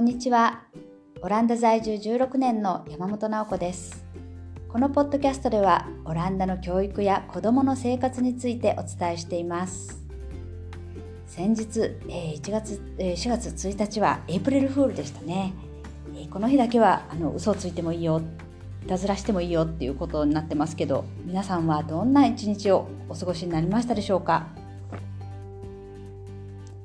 [0.00, 0.62] こんにちは。
[1.20, 4.02] オランダ在住16年の山本直子です。
[4.66, 10.02] このポッドキャストでは、オランダの教育や子どもの生活についてお伝えしています。
[11.26, 15.52] 先日、え1月、え4月1日はエイプリルフールでしたね。
[16.16, 18.22] えこの日だけはあの嘘をついてもいいよ、
[18.82, 24.46] いたずらしてもいいよっていうことになってますけど、皆さんはどんな一日をお過ごしになりましたでしょうか？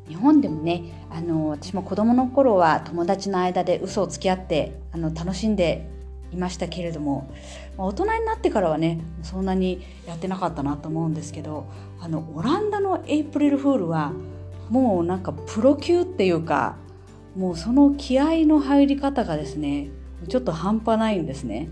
[0.07, 5.89] 日本でもねあの私も子どもの頃は友達の間で嘘をつき合ってあの楽しんで
[6.31, 7.31] いましたけれども、
[7.77, 11.67] まあ大人になってからはねそんなにやってなかったなと思うんですけど
[11.99, 14.13] あのオランダのエイプリルフールは
[14.69, 16.75] もうなんかプロ級っていうか
[17.35, 19.89] もうその気合の入り方がですね
[20.27, 21.69] ちょっと半端ないんですね。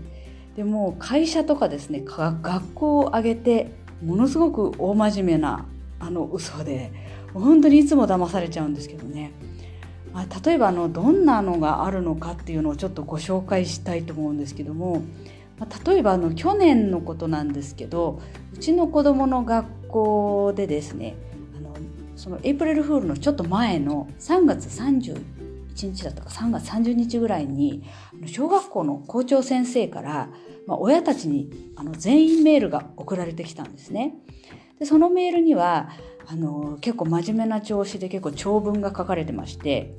[0.56, 3.72] でも会社とかですね学校を挙げて
[4.04, 5.66] ものすごく大真面目な
[5.98, 6.92] あの嘘で
[7.34, 9.32] 本当にいつも騙されちゃうんですけどね、
[10.12, 15.02] まあ、例えばあのどんなのがあるのかっていうのをちょっとご紹介したいと思うんですけども、
[15.58, 18.20] まあ、例えばあの去年のことなんですけど
[18.54, 21.16] うちの子どもの学校でですね
[21.56, 21.74] あの
[22.16, 25.20] そのエイプリルフールのちょっと前の3月31
[25.74, 27.82] 日だったか3月30日ぐらいに
[28.26, 30.28] 小学校の校長先生から、
[30.68, 34.14] まあ、親たちにあの全員メールが送られてきたんですね。
[34.78, 35.90] でそのメールには
[36.26, 39.94] あの結構真面目な調子で結構長文が書かれてまして、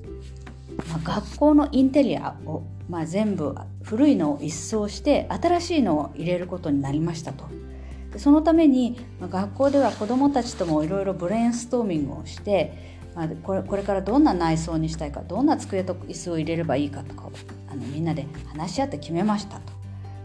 [0.89, 7.45] まあ、学校のインテリアを、まあ、全部古いのを一掃して新しいのを入れることになりましたと。
[8.11, 17.29] でそのために、まあ、学校では子どもたちともいろいろブレインストーミングをして、まあ、これこれからどんな内装にしたいかどんな机と椅子を入れればいいかとか
[17.69, 19.73] あのみんなで話し合って決めましたと。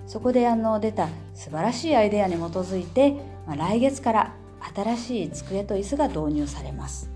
[0.07, 1.09] そこであの出た
[1.41, 3.13] 素晴らしいアイデアに基づいて、
[3.47, 4.35] まあ、来月から
[4.75, 7.11] 新しい机と椅子が導入されます。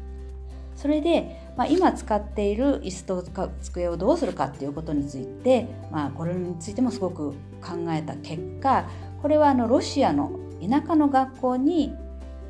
[0.75, 8.89] それで、まあ、今使っている椅子とか机をどうするかっていうことについて、まあ、これについてもすごく考えた結果
[9.21, 10.33] これはあのロシアの
[10.67, 11.93] 田舎の学校に、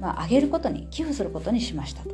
[0.01, 2.11] まあ、あげることに寄付することにしましたと。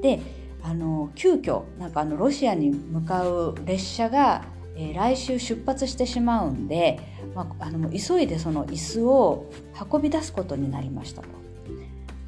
[0.00, 0.20] で
[0.62, 4.42] あの急遽なんかあのロシアに向かう列車が、
[4.76, 6.98] えー来週出発してしまうんで、
[7.34, 9.50] まあ、あの急いでその椅子を
[9.90, 11.28] 運び出すことになりましたと。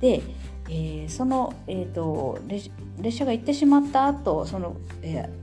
[0.01, 0.23] で、
[0.69, 5.43] えーその、えー、と列車が行ってしまった後その、えー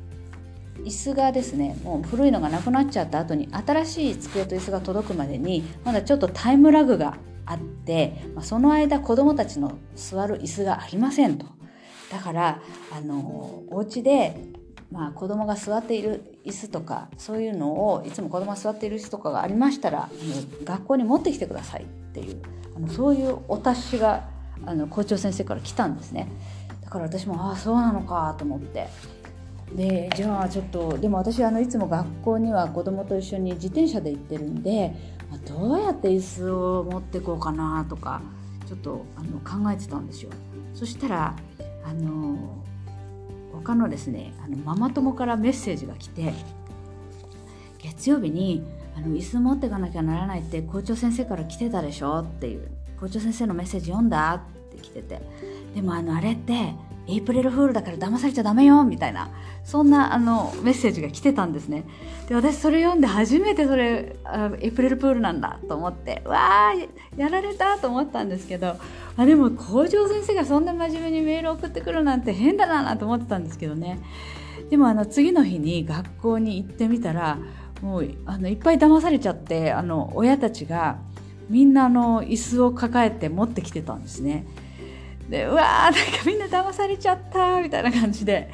[0.83, 11.45] 椅子がですねもう古いのがなくなっちゃった後に新しい机と椅子が届くまでにまだちょっとタイムラグがあって、まあ、その間子どもたちの座る椅子がありませんと。
[12.11, 12.61] だから
[12.91, 14.35] あのお家で
[14.91, 20.09] まあ、子供が座っている椅子とかそういうのをいつも子供が座っている椅子とかがありましたら
[20.63, 22.41] 学校に持ってきてくださいっていう
[22.75, 24.27] あのそういうお達しが
[24.65, 26.27] あの校長先生から来たんですね。
[26.83, 28.87] だから私もああそうなのかと思って。
[29.75, 34.95] でじゃあちょっとでも私あのいつも学校には子供と一緒に自転車で行ってるんで、
[35.29, 38.19] まあどうやって椅子を持ってこうかなとか
[38.67, 40.31] ちょっとあの考えてたんですよ。
[40.73, 41.35] そしたら
[41.85, 42.63] あの
[43.51, 46.33] 他のですねあのママ友からメッセージが来て
[47.79, 48.63] 月曜日に
[48.95, 52.67] あの椅子持っていかなきゃならないって校長先生から来てたでしょっていう
[52.99, 55.21] 校長先生のメッセージ読んだって来てて。
[55.73, 56.73] でもあのあれって
[57.09, 59.29] エイプリルフールだから騙されちゃダメよみたいな。
[59.63, 61.83] そんなあのメッセージが来てたんですね。
[62.27, 68.77] で私それ読んで初めてそれあエイプリルプールなんだと思ってわーやられたと思ったんですけど
[69.17, 73.99] あでも校長先生がそんな真面目にメール送ってくるなんて変だななんて思ってたんですけどね。
[74.69, 77.37] でもあの次の日に学校に行ってみたら
[77.81, 80.97] もうあのいっぱい騙されちゃってあの親たちが
[81.49, 84.45] みんなあの椅子を抱えて持ってきてたんですね。
[85.29, 88.49] でうわーなんかみんな騙されちゃったみたいな感じで。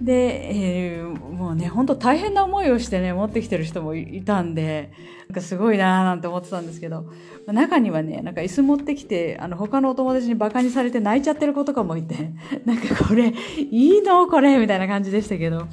[0.00, 4.92] で、えーもうね本当大変な思いをしてね持ってきてる人もいたんで
[5.28, 7.10] なんかすごいなーなんて思ってたんですけど
[7.46, 12.30] 中にはねなんか椅子持ってきてあの他のお友達にバカにされて泣いちゃってる子とかもいて
[12.64, 15.66] なんかこれいいのこれみたいな感じでしたけど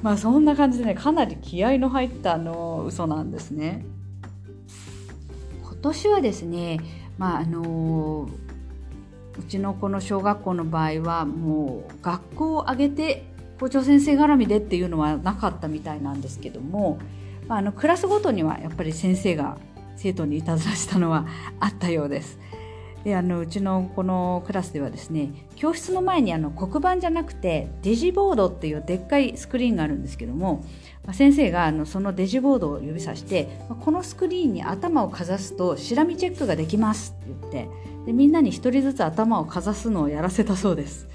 [0.00, 3.84] まあそんな感じでねかなり気合の入ったあの嘘なんですね。
[5.62, 6.78] 今年はですね
[7.18, 8.28] まああの
[9.38, 13.24] うちのこの小学校の場合はもう学校を挙げて
[13.60, 16.98] 校長先生絡みでっていうのはなかったみたいなんですけども、
[17.48, 19.58] まあ、あのクラスごとにはやっぱり先生が
[19.96, 21.26] 生徒にいたずらしたのは
[21.60, 22.38] あったようです。
[23.04, 30.64] であのうちのこのクラスではですね教室の前にあの黒板じゃなくてデジボードっていうでっかいスクリーンがあるんですけども、
[31.04, 41.08] まあ、先生があのそのデジボードを指さしてまこのスクリーンに頭をかざすとシラミチェックができますって言ってでみんなに一人ずつ頭をかざすのをやらせたそうです。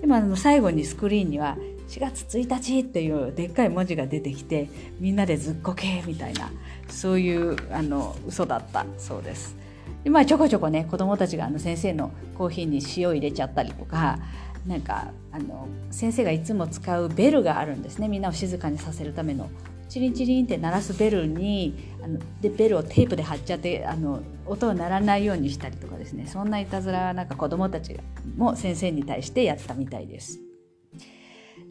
[0.00, 1.56] でもあの最後にスクリーンには
[1.88, 4.68] 4月1日っていうでっかい文字が出てきて
[5.00, 6.50] みんなでずっこけみたいな
[6.88, 9.56] そういうあの嘘だったそうです。
[10.02, 14.18] でまあ、ちょこちょこね子どもたちがあの先生のコーヒーに塩入れちゃったりとか
[14.66, 19.48] なんかあの先生がいつも使うベルがあるんですねみんなを静かにさせるための
[19.88, 27.98] チリンチリンって鳴らすベルにあのでベルをテープで貼っちゃってあの音を鳴らないようにしたりとかですねそんないたずらはなんか子どもたち
[28.36, 30.40] も先生に対してやったみたいです。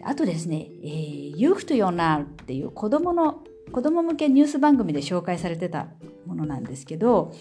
[0.05, 5.87] あとですね「えー、ユーフとヨナーっていう子どもの子ども向けニュース番組で紹介されてた
[6.25, 7.31] ものなんですけど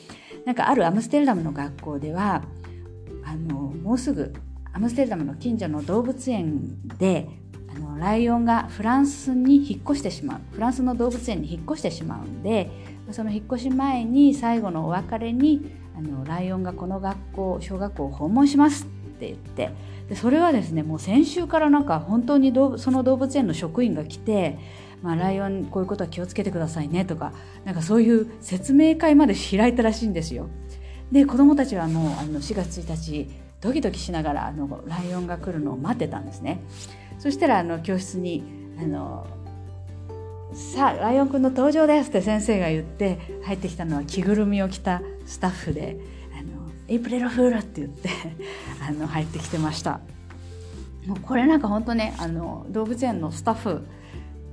[0.44, 2.44] なんかあるアムステルダムの学校では
[3.24, 4.32] あのもうすぐ
[4.72, 7.28] アムステルダムの近所の動物園で
[8.02, 12.68] ライオンがフランスに引っ越してしまうフランスの動物園に引っ越してしまうんで
[13.12, 18.86] その引っ越し前に最後のお別れにあのライオンがこの学校小学校を訪問しますっ
[19.20, 19.70] て言って
[20.08, 24.58] でそれはですねもう先週からなんか本当にその動物園の職員が来て、
[25.00, 27.32] まあ、ライオンこういうことは気をつけてくださいねとか
[27.64, 30.48] なんかそういう説明会まで開いたらしいんですよ。
[31.12, 36.60] で子どもたちはもうあの4月1日ドキドキしながらあのライオンが来るのを待ってたんですね。
[37.22, 38.42] そしたらあの教室に
[38.80, 39.24] あの
[40.52, 46.00] さあライオンくんの登場ですって先生が言って入ってきたのは着ぐるみを着たスタッフで
[46.36, 48.08] 「あのエイプレルフール」って言って
[48.84, 50.00] あの入ってきてました。
[51.06, 53.84] もうこれなんか本当ねあの動物園のスタッフ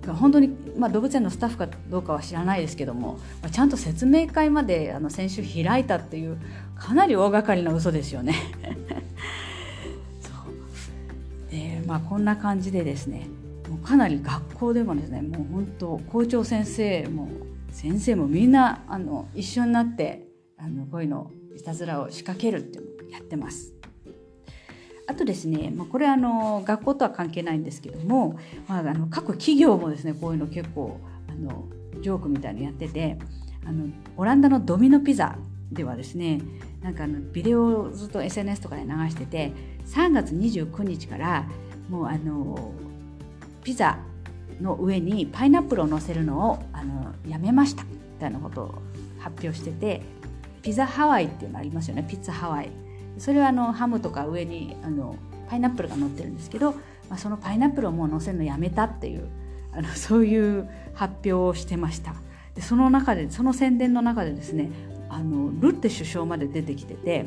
[0.05, 6.37] が本当に、まあ、動物園のスタッフかどうかは知らないですけどもまちゃんと説明会まであの先週開いたっていう
[6.75, 8.35] かなり大掛かりな嘘ですよね。
[11.89, 13.27] まあ、こんな感じでですね
[13.67, 17.27] もうかなり学校でもですねもう本当校長先生も
[17.71, 20.27] 先生もみんなあの一緒になって
[20.59, 23.73] あのこういうのいたずらを仕掛けるっていうのやってます。
[25.07, 28.37] あとですね、まあ、これあの学校とは関係ないんですけども、
[28.67, 31.65] まあ、あの各企業もですねこういうの結構あの
[32.01, 33.17] ジョークみたいにやってて
[33.65, 35.35] あのオランダのドミノピザ
[35.71, 36.41] ではですね
[36.83, 39.51] なんかあのビデオをずっと SNS とかで流してて
[39.87, 41.49] 3月29日から
[41.89, 42.73] もうあの
[43.63, 43.97] ピザ
[44.61, 47.89] の上にパイナップルを乗せるのをあのやめましたみ
[48.19, 48.81] たいなことを
[49.19, 50.01] 発表してて
[50.61, 52.69] ピザハワイっていうのありますよねピッツァハワイ。
[53.17, 55.15] それはあのハムとか上にあの
[55.49, 56.73] パイナップルが乗ってるんですけど、
[57.09, 59.27] まあ、そのパイナップルをもう乗せるのやめたっていう
[59.73, 62.13] あのそういう発表をしてました。
[62.55, 64.69] でその中でその宣伝の中でですね
[65.09, 67.25] あのルッテ首相まで出てきてて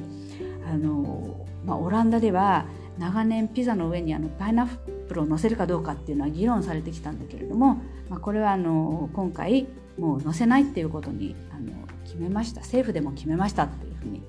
[0.66, 2.66] あの、まあ、オランダでは
[2.98, 4.68] 長年ピザの上にあのパイナッ
[5.08, 9.66] プルを乗せるかどうかっていうのは議論されてきたんだけれども、まあ、これはあの今回
[9.98, 11.72] もう載せないっていうことにあの
[12.04, 12.60] 決めました。
[12.60, 14.22] 政府でも決めましたっていうふうに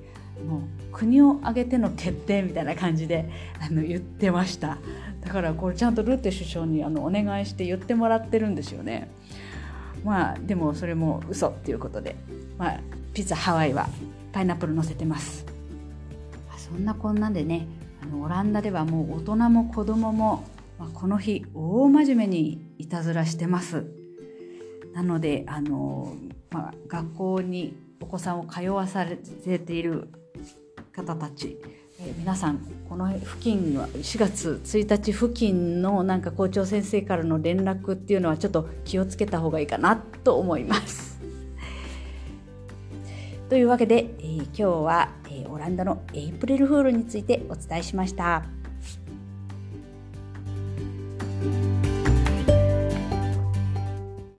[0.48, 0.62] もう
[0.92, 3.30] 国を挙げての決定みたいな感じで
[3.60, 4.78] あの言ってました。
[5.22, 9.10] だからこれちゃんとルッテ首相にあのお願いして言ってもらってるんですよね。
[10.04, 12.16] まあでもそれも嘘っていうことで、
[12.58, 12.80] まあ、
[13.14, 13.88] ピザハワイは
[14.34, 15.46] パイナップル乗せてます。
[16.58, 17.68] そんなこんなんでね
[18.04, 20.46] あのオランダではもう大人も子供も、
[20.78, 23.86] まあ、この日大真面目にいたずらしてます
[24.94, 26.18] なのであの、
[26.52, 30.10] まあ、学校にお子さんを通わされている
[30.92, 31.58] 方たち、
[32.02, 32.60] えー、皆さん
[32.90, 41.13] この付近は4月1日付近のなんか校長先生からの連絡っていうのはちょっと気をつけた方がいいかなと思います。
[43.54, 48.44] というわけで、えー、今日はえオランダのエイプリルフールについてお伝えしました。